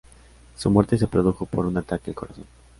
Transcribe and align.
Su 0.57 0.71
muerte 0.71 0.97
se 0.97 1.05
produjo 1.05 1.45
por 1.45 1.67
un 1.67 1.77
ataque 1.77 2.09
al 2.09 2.15
corazón. 2.15 2.45